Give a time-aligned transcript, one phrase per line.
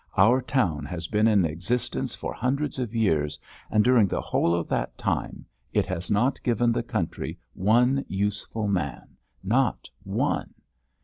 [0.17, 3.37] Our town has been in existence for hundreds of years,
[3.69, 8.67] and during the whole of that time it has not given the country one useful
[8.67, 10.55] man not one!